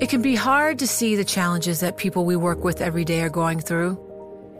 It 0.00 0.08
can 0.08 0.22
be 0.22 0.34
hard 0.34 0.80
to 0.80 0.88
see 0.88 1.14
the 1.14 1.24
challenges 1.24 1.78
that 1.80 1.96
people 1.96 2.24
we 2.24 2.34
work 2.34 2.64
with 2.64 2.80
every 2.80 3.04
day 3.04 3.20
are 3.20 3.30
going 3.30 3.60
through. 3.60 3.96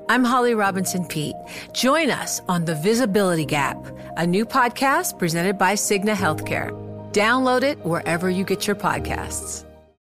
I'm 0.09 0.23
Holly 0.23 0.55
Robinson 0.55 1.05
Pete. 1.07 1.35
Join 1.73 2.09
us 2.11 2.41
on 2.47 2.65
The 2.65 2.77
Visibility 2.77 3.45
Gap, 3.45 3.77
a 4.17 4.25
new 4.25 4.47
podcast 4.47 5.19
presented 5.19 5.59
by 5.59 5.75
Cigna 5.75 6.15
Healthcare. 6.15 6.71
Download 7.13 7.65
it 7.65 7.85
wherever 7.85 8.31
you 8.31 8.45
get 8.45 8.69
your 8.69 8.77
podcasts. 8.77 9.65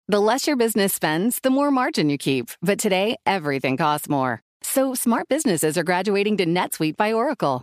The 0.09 0.21
less 0.21 0.49
your 0.49 0.57
business 0.57 0.93
spends, 0.93 1.39
the 1.41 1.51
more 1.51 1.71
margin 1.71 2.11
you 2.11 2.19
keep. 2.19 2.51
But 2.61 2.81
today, 2.81 3.17
everything 3.25 3.77
costs 3.77 4.09
more. 4.09 4.43
So 4.63 4.95
smart 4.95 5.29
businesses 5.29 5.79
are 5.79 5.85
graduating 5.85 6.39
to 6.39 6.47
NetSuite 6.47 6.97
by 6.97 7.13
Oracle. 7.13 7.63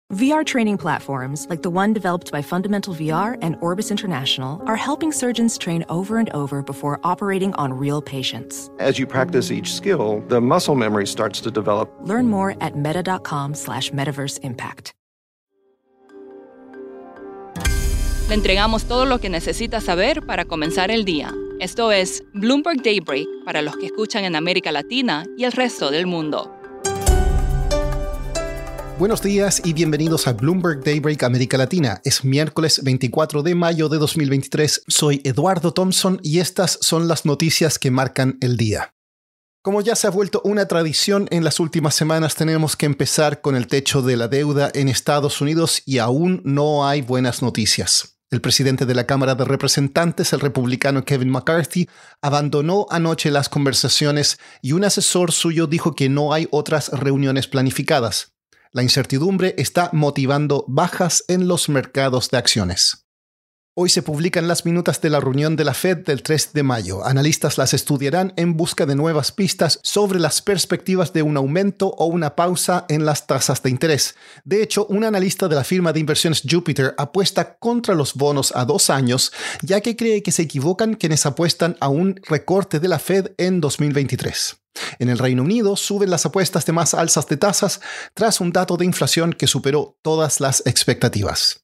VR 0.11 0.45
training 0.45 0.77
platforms, 0.77 1.47
like 1.49 1.61
the 1.61 1.69
one 1.69 1.93
developed 1.93 2.33
by 2.33 2.41
Fundamental 2.41 2.93
VR 2.93 3.37
and 3.41 3.55
Orbis 3.61 3.91
International, 3.91 4.61
are 4.67 4.75
helping 4.75 5.13
surgeons 5.13 5.57
train 5.57 5.85
over 5.87 6.17
and 6.17 6.29
over 6.31 6.61
before 6.61 6.99
operating 7.05 7.53
on 7.53 7.71
real 7.71 8.01
patients. 8.01 8.69
As 8.77 8.99
you 8.99 9.07
practice 9.07 9.51
each 9.51 9.73
skill, 9.73 10.21
the 10.27 10.41
muscle 10.41 10.75
memory 10.75 11.07
starts 11.07 11.39
to 11.39 11.49
develop. 11.49 11.89
Learn 12.01 12.29
more 12.29 12.57
at 12.59 12.75
meta.com 12.75 13.53
slash 13.53 13.91
metaverse 13.91 14.37
impact. 14.43 14.91
Le 18.27 18.35
entregamos 18.35 18.89
todo 18.89 19.05
lo 19.05 19.19
que 19.19 19.29
necesita 19.29 19.79
saber 19.79 20.25
para 20.25 20.43
comenzar 20.43 20.91
el 20.91 21.05
día. 21.05 21.33
Esto 21.61 21.93
es 21.93 22.21
Bloomberg 22.33 22.83
Daybreak 22.83 23.27
para 23.45 23.61
los 23.61 23.77
que 23.77 23.85
escuchan 23.85 24.25
en 24.25 24.35
América 24.35 24.73
Latina 24.73 25.25
y 25.37 25.45
el 25.45 25.53
resto 25.53 25.89
del 25.89 26.05
mundo. 26.05 26.60
Buenos 29.01 29.23
días 29.23 29.63
y 29.65 29.73
bienvenidos 29.73 30.27
a 30.27 30.33
Bloomberg 30.33 30.83
Daybreak 30.83 31.23
América 31.23 31.57
Latina. 31.57 31.99
Es 32.05 32.23
miércoles 32.23 32.83
24 32.83 33.41
de 33.41 33.55
mayo 33.55 33.89
de 33.89 33.97
2023. 33.97 34.83
Soy 34.87 35.21
Eduardo 35.23 35.73
Thompson 35.73 36.19
y 36.21 36.37
estas 36.37 36.77
son 36.81 37.07
las 37.07 37.25
noticias 37.25 37.79
que 37.79 37.89
marcan 37.89 38.37
el 38.41 38.57
día. 38.57 38.93
Como 39.63 39.81
ya 39.81 39.95
se 39.95 40.05
ha 40.05 40.11
vuelto 40.11 40.39
una 40.43 40.67
tradición 40.67 41.27
en 41.31 41.43
las 41.43 41.59
últimas 41.59 41.95
semanas, 41.95 42.35
tenemos 42.35 42.75
que 42.75 42.85
empezar 42.85 43.41
con 43.41 43.55
el 43.55 43.65
techo 43.65 44.03
de 44.03 44.17
la 44.17 44.27
deuda 44.27 44.69
en 44.75 44.87
Estados 44.87 45.41
Unidos 45.41 45.81
y 45.87 45.97
aún 45.97 46.43
no 46.45 46.87
hay 46.87 47.01
buenas 47.01 47.41
noticias. 47.41 48.19
El 48.29 48.39
presidente 48.39 48.85
de 48.85 48.93
la 48.93 49.07
Cámara 49.07 49.33
de 49.33 49.45
Representantes, 49.45 50.31
el 50.31 50.41
republicano 50.41 51.05
Kevin 51.05 51.31
McCarthy, 51.31 51.89
abandonó 52.21 52.85
anoche 52.91 53.31
las 53.31 53.49
conversaciones 53.49 54.37
y 54.61 54.73
un 54.73 54.83
asesor 54.83 55.31
suyo 55.31 55.65
dijo 55.65 55.95
que 55.95 56.07
no 56.07 56.33
hay 56.33 56.47
otras 56.51 56.89
reuniones 56.89 57.47
planificadas. 57.47 58.30
La 58.73 58.83
incertidumbre 58.83 59.53
está 59.57 59.89
motivando 59.91 60.63
bajas 60.67 61.25
en 61.27 61.47
los 61.49 61.67
mercados 61.67 62.29
de 62.29 62.37
acciones. 62.37 63.00
Hoy 63.83 63.89
se 63.89 64.03
publican 64.03 64.47
las 64.47 64.63
minutas 64.63 65.01
de 65.01 65.09
la 65.09 65.19
reunión 65.19 65.55
de 65.55 65.65
la 65.65 65.73
Fed 65.73 66.05
del 66.05 66.21
3 66.21 66.53
de 66.53 66.61
mayo. 66.61 67.03
Analistas 67.03 67.57
las 67.57 67.73
estudiarán 67.73 68.31
en 68.35 68.55
busca 68.55 68.85
de 68.85 68.93
nuevas 68.93 69.31
pistas 69.31 69.79
sobre 69.81 70.19
las 70.19 70.43
perspectivas 70.43 71.13
de 71.13 71.23
un 71.23 71.35
aumento 71.35 71.87
o 71.87 72.05
una 72.05 72.35
pausa 72.35 72.85
en 72.89 73.05
las 73.05 73.25
tasas 73.25 73.63
de 73.63 73.71
interés. 73.71 74.13
De 74.45 74.61
hecho, 74.61 74.85
un 74.85 75.03
analista 75.03 75.47
de 75.47 75.55
la 75.55 75.63
firma 75.63 75.93
de 75.93 75.99
inversiones 75.99 76.43
Jupiter 76.47 76.93
apuesta 76.95 77.55
contra 77.55 77.95
los 77.95 78.13
bonos 78.13 78.53
a 78.55 78.65
dos 78.65 78.91
años, 78.91 79.33
ya 79.63 79.81
que 79.81 79.95
cree 79.95 80.21
que 80.21 80.31
se 80.31 80.43
equivocan 80.43 80.93
quienes 80.93 81.25
apuestan 81.25 81.75
a 81.79 81.89
un 81.89 82.21
recorte 82.29 82.79
de 82.79 82.87
la 82.87 82.99
Fed 82.99 83.31
en 83.39 83.61
2023. 83.61 84.57
En 84.99 85.09
el 85.09 85.17
Reino 85.17 85.41
Unido 85.41 85.75
suben 85.75 86.11
las 86.11 86.27
apuestas 86.27 86.67
de 86.67 86.73
más 86.73 86.93
alzas 86.93 87.25
de 87.25 87.37
tasas 87.37 87.81
tras 88.13 88.41
un 88.41 88.51
dato 88.51 88.77
de 88.77 88.85
inflación 88.85 89.33
que 89.33 89.47
superó 89.47 89.97
todas 90.03 90.39
las 90.39 90.61
expectativas. 90.67 91.61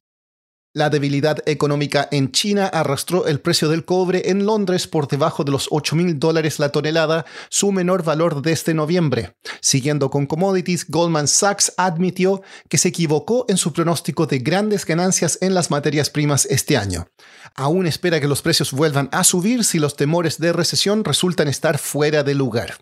La 0.77 0.91
debilidad 0.91 1.39
económica 1.47 2.07
en 2.11 2.31
China 2.31 2.67
arrastró 2.67 3.25
el 3.25 3.39
precio 3.39 3.67
del 3.67 3.83
cobre 3.83 4.29
en 4.29 4.45
Londres 4.45 4.85
por 4.85 5.07
debajo 5.07 5.43
de 5.43 5.51
los 5.51 5.69
8 5.71 5.95
mil 5.95 6.19
dólares 6.19 6.59
la 6.59 6.69
tonelada, 6.69 7.25
su 7.49 7.71
menor 7.71 8.03
valor 8.03 8.43
desde 8.43 8.75
noviembre. 8.75 9.35
Siguiendo 9.59 10.11
con 10.11 10.27
commodities, 10.27 10.85
Goldman 10.87 11.27
Sachs 11.27 11.73
admitió 11.77 12.43
que 12.69 12.77
se 12.77 12.89
equivocó 12.89 13.45
en 13.49 13.57
su 13.57 13.73
pronóstico 13.73 14.27
de 14.27 14.37
grandes 14.37 14.85
ganancias 14.85 15.39
en 15.41 15.55
las 15.55 15.71
materias 15.71 16.11
primas 16.11 16.45
este 16.45 16.77
año. 16.77 17.07
Aún 17.55 17.87
espera 17.87 18.19
que 18.19 18.27
los 18.27 18.43
precios 18.43 18.71
vuelvan 18.71 19.09
a 19.11 19.23
subir 19.23 19.63
si 19.63 19.79
los 19.79 19.95
temores 19.95 20.37
de 20.37 20.53
recesión 20.53 21.03
resultan 21.03 21.47
estar 21.47 21.79
fuera 21.79 22.21
de 22.21 22.35
lugar 22.35 22.77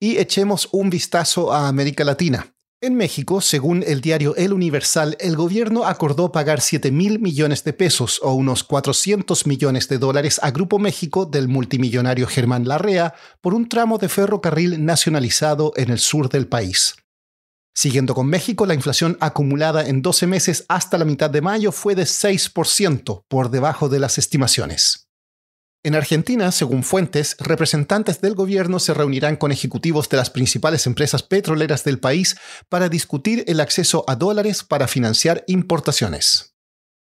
y 0.00 0.16
echemos 0.16 0.70
un 0.72 0.88
vistazo 0.88 1.52
a 1.52 1.68
América 1.68 2.02
Latina. 2.02 2.54
En 2.82 2.94
México, 2.94 3.42
según 3.42 3.84
el 3.86 4.00
diario 4.00 4.34
El 4.36 4.54
Universal, 4.54 5.14
el 5.20 5.36
gobierno 5.36 5.84
acordó 5.84 6.32
pagar 6.32 6.62
7 6.62 6.90
mil 6.90 7.18
millones 7.18 7.62
de 7.62 7.74
pesos 7.74 8.18
o 8.22 8.32
unos 8.32 8.64
400 8.64 9.46
millones 9.46 9.86
de 9.88 9.98
dólares 9.98 10.40
a 10.42 10.50
Grupo 10.50 10.78
México 10.78 11.26
del 11.26 11.46
multimillonario 11.46 12.26
Germán 12.26 12.66
Larrea 12.66 13.12
por 13.42 13.52
un 13.52 13.68
tramo 13.68 13.98
de 13.98 14.08
ferrocarril 14.08 14.82
nacionalizado 14.82 15.74
en 15.76 15.90
el 15.90 15.98
sur 15.98 16.30
del 16.30 16.48
país. 16.48 16.94
Siguiendo 17.74 18.14
con 18.14 18.28
México, 18.28 18.64
la 18.64 18.72
inflación 18.72 19.18
acumulada 19.20 19.86
en 19.86 20.00
12 20.00 20.26
meses 20.26 20.64
hasta 20.68 20.96
la 20.96 21.04
mitad 21.04 21.28
de 21.28 21.42
mayo 21.42 21.72
fue 21.72 21.94
de 21.94 22.04
6%, 22.04 23.24
por 23.28 23.50
debajo 23.50 23.90
de 23.90 23.98
las 23.98 24.16
estimaciones. 24.16 25.09
En 25.82 25.94
Argentina, 25.94 26.52
según 26.52 26.82
fuentes, 26.82 27.36
representantes 27.38 28.20
del 28.20 28.34
gobierno 28.34 28.78
se 28.78 28.92
reunirán 28.92 29.36
con 29.36 29.50
ejecutivos 29.50 30.10
de 30.10 30.18
las 30.18 30.28
principales 30.28 30.86
empresas 30.86 31.22
petroleras 31.22 31.84
del 31.84 31.98
país 31.98 32.36
para 32.68 32.90
discutir 32.90 33.44
el 33.46 33.60
acceso 33.60 34.04
a 34.06 34.14
dólares 34.14 34.62
para 34.62 34.88
financiar 34.88 35.42
importaciones. 35.46 36.54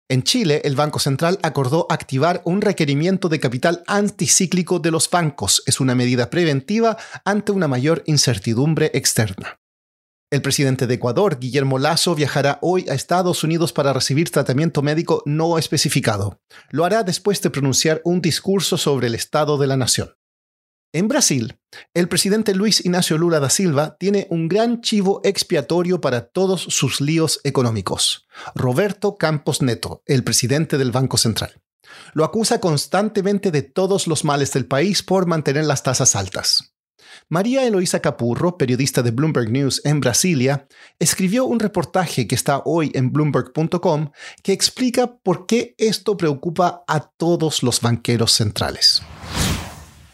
En 0.10 0.24
Chile, 0.24 0.62
el 0.64 0.76
Banco 0.76 1.00
Central 1.00 1.40
acordó 1.44 1.88
activar 1.90 2.42
un 2.46 2.62
requerimiento 2.62 3.28
de 3.28 3.42
capital 3.42 3.84
anticíclico 3.86 4.80
de 4.80 4.92
los 4.92 5.10
bancos. 5.10 5.62
Es 5.66 5.82
una 5.82 5.96
medida 5.96 6.30
preventiva 6.30 6.98
ante 7.26 7.52
una 7.52 7.68
mayor 7.68 8.04
incertidumbre 8.06 8.92
externa. 8.94 9.60
El 10.34 10.42
presidente 10.42 10.88
de 10.88 10.96
Ecuador, 10.96 11.38
Guillermo 11.38 11.78
Lazo, 11.78 12.16
viajará 12.16 12.58
hoy 12.64 12.88
a 12.90 12.96
Estados 12.96 13.44
Unidos 13.44 13.72
para 13.72 13.94
recibir 13.94 14.32
tratamiento 14.32 14.82
médico 14.82 15.22
no 15.28 15.60
especificado. 15.60 16.42
Lo 16.72 16.86
hará 16.86 17.04
después 17.04 17.40
de 17.44 17.52
pronunciar 17.52 18.02
un 18.04 18.20
discurso 18.20 18.80
sobre 18.80 19.06
el 19.06 19.14
estado 19.14 19.60
de 19.60 19.68
la 19.68 19.78
nación. 19.78 20.16
En 20.92 21.08
Brasil, 21.08 21.60
el 21.94 22.08
presidente 22.08 22.56
Luis 22.56 22.84
Ignacio 22.84 23.20
Lula 23.20 23.40
da 23.40 23.52
Silva 23.52 23.96
tiene 24.00 24.26
un 24.32 24.48
gran 24.48 24.82
chivo 24.82 25.22
expiatorio 25.24 26.02
para 26.02 26.26
todos 26.30 26.62
sus 26.62 27.00
líos 27.00 27.40
económicos. 27.44 28.26
Roberto 28.56 29.18
Campos 29.18 29.62
Neto, 29.62 30.02
el 30.08 30.24
presidente 30.24 30.80
del 30.80 30.90
Banco 30.90 31.20
Central. 31.20 31.62
Lo 32.14 32.24
acusa 32.24 32.60
constantemente 32.60 33.52
de 33.52 33.62
todos 33.62 34.08
los 34.08 34.24
males 34.24 34.52
del 34.52 34.66
país 34.66 35.04
por 35.04 35.28
mantener 35.28 35.66
las 35.66 35.84
tasas 35.84 36.16
altas. 36.16 36.73
María 37.30 37.66
Eloísa 37.66 38.00
Capurro, 38.00 38.58
periodista 38.58 39.02
de 39.02 39.12
Bloomberg 39.12 39.50
News 39.50 39.82
en 39.86 40.00
Brasilia, 40.00 40.68
escribió 41.00 41.46
un 41.46 41.60
reportaje 41.60 42.28
que 42.28 42.36
está 42.36 42.62
hoy 42.66 42.92
en 42.94 43.12
bloomberg.com 43.12 44.12
que 44.42 44.54
explica 44.54 45.16
por 45.18 45.46
qué 45.46 45.76
esto 45.78 46.18
preocupa 46.18 46.84
a 46.88 47.00
todos 47.00 47.64
los 47.64 47.82
banqueros 47.82 48.32
centrales. 48.34 49.02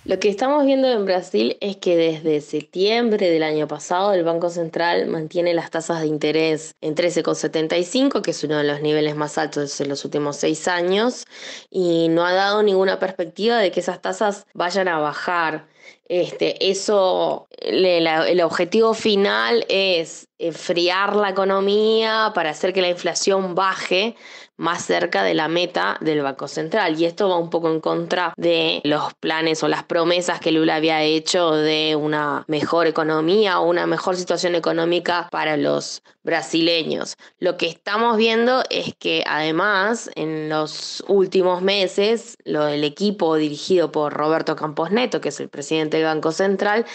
Lo 0.10 0.18
que 0.18 0.30
estamos 0.30 0.66
viendo 0.66 0.88
en 0.88 1.06
Brasil 1.06 1.56
es 1.62 1.78
que 1.78 1.96
desde 1.96 2.42
septiembre 2.42 3.30
del 3.30 3.44
año 3.44 3.68
pasado 3.68 4.12
el 4.14 4.24
Banco 4.24 4.50
Central 4.50 5.06
mantiene 5.06 5.54
las 5.54 5.70
tasas 5.70 6.02
de 6.02 6.08
interés 6.08 6.74
en 6.82 6.96
13,75, 6.96 8.24
que 8.24 8.32
es 8.32 8.44
uno 8.44 8.58
de 8.58 8.64
los 8.64 8.82
niveles 8.82 9.16
más 9.16 9.38
altos 9.38 9.80
en 9.82 9.88
los 9.88 10.04
últimos 10.06 10.38
seis 10.38 10.68
años, 10.68 11.26
y 11.70 12.08
no 12.10 12.26
ha 12.26 12.34
dado 12.34 12.64
ninguna 12.64 12.98
perspectiva 12.98 13.60
de 13.60 13.72
que 13.72 13.82
esas 13.82 14.02
tasas 14.02 14.48
vayan 14.56 14.88
a 14.88 14.98
bajar. 14.98 15.68
Este, 16.08 16.72
eso, 16.72 17.48
el 17.52 18.42
objetivo 18.42 18.94
final 18.94 19.66
es 19.70 20.28
enfriar 20.40 21.16
la 21.16 21.30
economía 21.30 22.32
para 22.34 22.50
hacer 22.50 22.74
que 22.74 22.82
la 22.82 22.90
inflación 22.90 23.54
baje 23.54 24.16
más 24.60 24.84
cerca 24.84 25.24
de 25.24 25.34
la 25.34 25.48
meta 25.48 25.98
del 26.02 26.22
Banco 26.22 26.48
Central. 26.48 27.00
Y 27.00 27.06
esto 27.06 27.30
va 27.30 27.38
un 27.38 27.50
poco 27.50 27.70
en 27.70 27.80
contra 27.80 28.34
de 28.38 28.82
los 28.84 29.14
planes 29.14 29.64
o 29.64 29.68
las 29.68 29.84
promesas 29.84 30.40
que 30.40 30.52
Lula 30.52 30.76
había 30.76 31.02
hecho 31.04 31.52
de 31.52 31.96
una 31.96 32.44
mejor 32.48 32.88
economía 32.88 33.60
o 33.60 33.70
una 33.70 33.86
mejor 33.86 34.18
situación 34.18 34.56
económica 34.56 35.30
para 35.32 35.58
los 35.58 36.04
brasileños. 36.30 37.16
Lo 37.40 37.58
que 37.58 37.68
estamos 37.68 38.16
viendo 38.16 38.64
es 38.70 38.94
que 38.94 39.24
además 39.26 40.12
en 40.14 40.48
los 40.48 41.04
últimos 41.08 41.64
meses 41.64 42.38
lo, 42.46 42.68
el 42.68 42.84
equipo 42.84 43.36
dirigido 43.36 43.92
por 43.92 44.14
Roberto 44.14 44.56
Campos 44.56 44.92
Neto, 44.92 45.22
que 45.22 45.30
es 45.30 45.40
el 45.40 45.50
presidente 45.50 45.98
del 45.98 46.06
Banco 46.06 46.32
Central, 46.32 46.86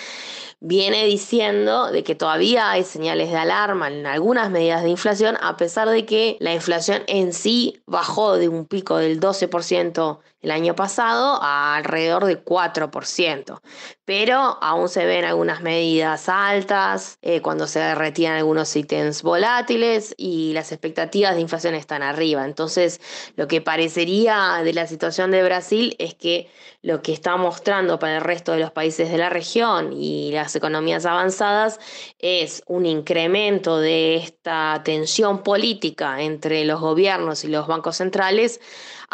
viene 0.61 1.05
diciendo 1.05 1.91
de 1.91 2.05
que 2.05 2.15
todavía 2.15 2.71
hay 2.71 2.85
señales 2.85 3.31
de 3.31 3.37
alarma 3.37 3.89
en 3.89 4.07
algunas 4.07 4.51
medidas 4.51 4.85
de 4.85 4.91
inflación, 4.91 5.37
a 5.43 5.57
pesar 5.57 5.89
de 5.91 6.07
que 6.07 6.37
la 6.39 6.55
inflación 6.55 7.03
en 7.09 7.33
sí 7.33 7.83
bajó 7.87 8.37
de 8.37 8.49
un 8.49 8.67
pico 8.67 8.99
del 8.99 9.19
12% 9.19 10.21
el 10.45 10.51
año 10.51 10.77
pasado 10.77 11.43
a 11.43 11.75
alrededor 11.75 12.27
de 12.27 12.45
4%. 12.45 13.61
Pero 14.05 14.59
aún 14.61 14.91
se 14.91 15.07
ven 15.07 15.25
algunas 15.25 15.63
medidas 15.63 16.29
altas 16.29 17.19
eh, 17.23 17.41
cuando 17.41 17.67
se 17.67 17.95
retiran 17.95 18.37
algunos 18.37 18.77
ítems 18.77 19.23
volátiles 19.23 20.15
y 20.19 20.53
las 20.53 20.71
expectativas 20.71 21.35
de 21.35 21.41
inflación 21.41 21.75
están 21.75 22.03
arriba. 22.03 22.45
Entonces, 22.45 23.01
lo 23.37 23.49
que 23.49 23.63
parecería 23.63 24.61
de 24.63 24.75
la 24.75 24.87
situación 24.87 25.31
de 25.31 25.43
Brasil 25.43 25.97
es 25.99 26.15
que 26.15 26.51
lo 26.83 27.01
que 27.01 27.15
está 27.15 27.39
mostrando 27.39 27.99
para 27.99 28.17
el 28.17 28.21
resto 28.21 28.53
de 28.53 28.59
los 28.59 28.71
países 28.71 29.11
de 29.11 29.17
la 29.17 29.31
región 29.31 29.95
y 29.95 30.31
las 30.33 30.55
economías 30.55 31.07
avanzadas 31.07 31.81
es 32.19 32.63
un 32.67 32.85
incremento 32.85 33.79
de 33.79 34.17
esta 34.17 34.83
tensión 34.85 35.43
política 35.43 36.21
entre 36.21 36.67
los 36.67 36.83
gobiernos 36.83 37.43
y 37.45 37.49
los 37.49 37.67
bancos 37.67 37.97
centrales 37.97 38.61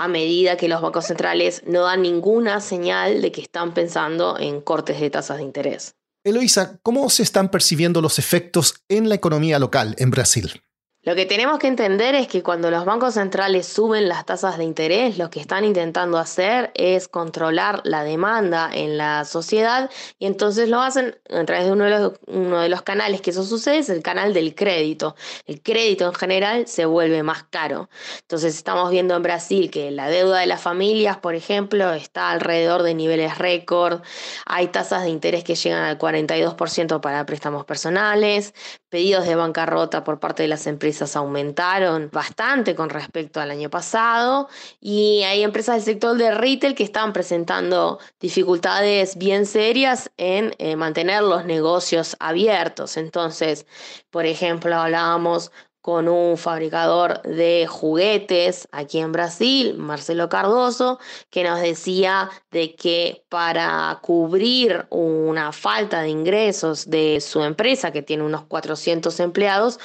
a 0.00 0.08
medida 0.08 0.56
que 0.56 0.66
los 0.66 0.80
bancos 0.80 1.04
centrales 1.04 1.62
no 1.66 1.82
dan 1.82 2.00
ninguna 2.00 2.62
señal 2.62 3.20
de 3.20 3.30
que 3.30 3.42
están 3.42 3.74
pensando 3.74 4.38
en 4.38 4.62
cortes 4.62 4.98
de 4.98 5.10
tasas 5.10 5.36
de 5.36 5.42
interés. 5.42 5.94
Eloisa, 6.24 6.78
¿cómo 6.82 7.10
se 7.10 7.22
están 7.22 7.50
percibiendo 7.50 8.00
los 8.00 8.18
efectos 8.18 8.82
en 8.88 9.10
la 9.10 9.14
economía 9.14 9.58
local 9.58 9.94
en 9.98 10.10
Brasil? 10.10 10.62
Lo 11.02 11.14
que 11.14 11.24
tenemos 11.24 11.58
que 11.58 11.66
entender 11.66 12.14
es 12.14 12.28
que 12.28 12.42
cuando 12.42 12.70
los 12.70 12.84
bancos 12.84 13.14
centrales 13.14 13.66
suben 13.66 14.06
las 14.06 14.26
tasas 14.26 14.58
de 14.58 14.64
interés, 14.64 15.16
lo 15.16 15.30
que 15.30 15.40
están 15.40 15.64
intentando 15.64 16.18
hacer 16.18 16.72
es 16.74 17.08
controlar 17.08 17.80
la 17.84 18.04
demanda 18.04 18.68
en 18.70 18.98
la 18.98 19.24
sociedad 19.24 19.88
y 20.18 20.26
entonces 20.26 20.68
lo 20.68 20.82
hacen 20.82 21.18
a 21.30 21.42
través 21.46 21.64
de 21.64 21.72
uno 21.72 21.84
de 21.84 22.68
los, 22.68 22.82
canales 22.82 23.22
que 23.22 23.30
eso 23.30 23.44
sucede, 23.44 23.78
es 23.78 23.88
el 23.88 24.02
canal 24.02 24.34
del 24.34 24.54
crédito. 24.54 25.16
El 25.46 25.62
crédito 25.62 26.06
en 26.06 26.12
general 26.12 26.66
se 26.66 26.84
vuelve 26.84 27.22
más 27.22 27.44
caro. 27.44 27.88
Entonces 28.20 28.54
estamos 28.54 28.90
viendo 28.90 29.16
en 29.16 29.22
Brasil 29.22 29.70
que 29.70 29.90
la 29.90 30.08
deuda 30.10 30.40
de 30.40 30.46
las 30.46 30.60
familias, 30.60 31.16
por 31.16 31.34
ejemplo, 31.34 31.94
está 31.94 32.30
alrededor 32.30 32.82
de 32.82 32.92
niveles 32.92 33.38
récord. 33.38 34.02
Hay 34.44 34.68
tasas 34.68 35.04
de 35.04 35.08
interés 35.08 35.44
que 35.44 35.54
llegan 35.54 35.82
al 35.82 35.98
42% 35.98 37.00
para 37.00 37.24
préstamos 37.24 37.64
personales, 37.64 38.52
pedidos 38.90 39.24
de 39.24 39.36
bancarrota 39.36 40.04
por 40.04 40.18
parte 40.18 40.42
de 40.42 40.48
las 40.48 40.66
empresas 40.66 41.16
aumentaron 41.16 42.10
bastante 42.12 42.74
con 42.74 42.90
respecto 42.90 43.40
al 43.40 43.50
año 43.50 43.70
pasado 43.70 44.48
y 44.80 45.22
hay 45.22 45.42
empresas 45.42 45.76
del 45.76 45.84
sector 45.84 46.16
de 46.16 46.32
retail 46.32 46.74
que 46.74 46.82
están 46.82 47.12
presentando 47.12 48.00
dificultades 48.20 49.16
bien 49.16 49.46
serias 49.46 50.10
en 50.16 50.54
eh, 50.58 50.76
mantener 50.76 51.22
los 51.22 51.44
negocios 51.44 52.16
abiertos. 52.18 52.96
Entonces, 52.96 53.64
por 54.10 54.26
ejemplo, 54.26 54.74
hablábamos 54.74 55.52
con 55.80 56.08
un 56.08 56.36
fabricador 56.36 57.22
de 57.22 57.66
juguetes 57.66 58.68
aquí 58.70 58.98
en 58.98 59.12
Brasil, 59.12 59.76
Marcelo 59.78 60.28
Cardoso, 60.28 60.98
que 61.30 61.42
nos 61.42 61.60
decía 61.60 62.30
de 62.50 62.74
que 62.74 63.24
para 63.28 63.98
cubrir 64.02 64.86
una 64.90 65.52
falta 65.52 66.02
de 66.02 66.10
ingresos 66.10 66.90
de 66.90 67.20
su 67.20 67.42
empresa, 67.42 67.92
que 67.92 68.02
tiene 68.02 68.24
unos 68.24 68.44
400 68.44 69.18
empleados, 69.20 69.80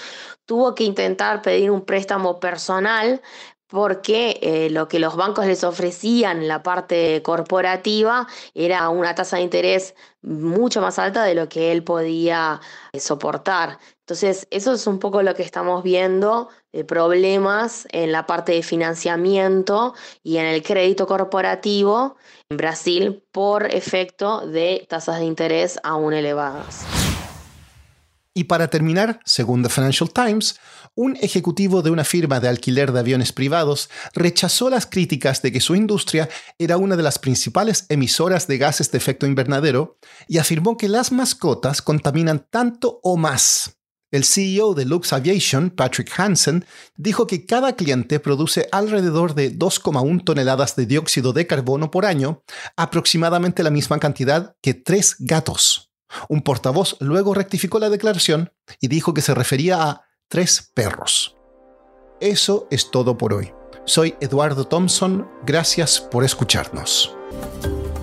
tuvo 0.45 0.75
que 0.75 0.83
intentar 0.83 1.41
pedir 1.41 1.71
un 1.71 1.81
préstamo 1.85 2.39
personal 2.39 3.21
porque 3.75 4.39
eh, 4.41 4.69
lo 4.69 4.87
que 4.87 4.99
los 4.99 5.17
bancos 5.17 5.45
les 5.47 5.65
ofrecían 5.65 6.37
en 6.37 6.47
la 6.47 6.63
parte 6.63 7.21
corporativa 7.21 8.25
era 8.53 8.87
una 8.87 9.13
tasa 9.15 9.35
de 9.35 9.43
interés 9.43 9.95
mucho 10.21 10.79
más 10.79 10.97
alta 10.97 11.25
de 11.25 11.35
lo 11.35 11.49
que 11.49 11.73
él 11.73 11.83
podía 11.83 12.61
eh, 12.93 13.01
soportar. 13.01 13.77
Entonces, 13.99 14.47
eso 14.49 14.71
es 14.71 14.87
un 14.87 14.97
poco 14.99 15.21
lo 15.23 15.35
que 15.35 15.43
estamos 15.43 15.83
viendo 15.83 16.47
de 16.71 16.85
problemas 16.85 17.85
en 17.91 18.13
la 18.13 18.25
parte 18.25 18.53
de 18.53 18.63
financiamiento 18.63 19.93
y 20.23 20.37
en 20.37 20.45
el 20.45 20.63
crédito 20.63 21.05
corporativo 21.05 22.15
en 22.49 22.55
Brasil 22.55 23.23
por 23.33 23.65
efecto 23.65 24.47
de 24.47 24.85
tasas 24.87 25.19
de 25.19 25.25
interés 25.25 25.81
aún 25.83 26.13
elevadas. 26.13 27.04
Y 28.37 28.43
para 28.43 28.67
terminar, 28.67 29.21
según 29.23 29.63
The 29.63 29.69
Financial 29.69 30.11
Times, 30.11 30.59
un 30.93 31.15
ejecutivo 31.21 31.81
de 31.81 31.89
una 31.89 32.03
firma 32.03 32.41
de 32.41 32.49
alquiler 32.49 32.91
de 32.91 32.99
aviones 32.99 33.31
privados 33.31 33.89
rechazó 34.13 34.69
las 34.69 34.85
críticas 34.85 35.41
de 35.41 35.53
que 35.53 35.61
su 35.61 35.73
industria 35.73 36.27
era 36.59 36.75
una 36.75 36.97
de 36.97 37.03
las 37.03 37.17
principales 37.17 37.85
emisoras 37.87 38.45
de 38.47 38.57
gases 38.57 38.91
de 38.91 38.97
efecto 38.97 39.25
invernadero 39.25 39.97
y 40.27 40.39
afirmó 40.39 40.75
que 40.75 40.89
las 40.89 41.13
mascotas 41.13 41.81
contaminan 41.81 42.45
tanto 42.49 42.99
o 43.03 43.15
más. 43.15 43.77
El 44.11 44.25
CEO 44.25 44.73
de 44.73 44.83
Lux 44.83 45.13
Aviation, 45.13 45.69
Patrick 45.69 46.11
Hansen, 46.17 46.65
dijo 46.97 47.27
que 47.27 47.45
cada 47.45 47.77
cliente 47.77 48.19
produce 48.19 48.67
alrededor 48.73 49.33
de 49.33 49.57
2,1 49.57 50.25
toneladas 50.25 50.75
de 50.75 50.85
dióxido 50.85 51.31
de 51.31 51.47
carbono 51.47 51.89
por 51.89 52.05
año, 52.05 52.43
aproximadamente 52.75 53.63
la 53.63 53.71
misma 53.71 53.97
cantidad 53.99 54.57
que 54.61 54.73
tres 54.73 55.15
gatos. 55.19 55.84
Un 56.29 56.41
portavoz 56.41 56.97
luego 56.99 57.33
rectificó 57.33 57.79
la 57.79 57.89
declaración 57.89 58.51
y 58.79 58.87
dijo 58.87 59.13
que 59.13 59.21
se 59.21 59.33
refería 59.33 59.83
a 59.83 60.05
tres 60.27 60.71
perros. 60.73 61.35
Eso 62.19 62.67
es 62.71 62.91
todo 62.91 63.17
por 63.17 63.33
hoy. 63.33 63.53
Soy 63.85 64.15
Eduardo 64.19 64.65
Thompson, 64.65 65.29
gracias 65.45 65.99
por 65.99 66.23
escucharnos. 66.23 67.15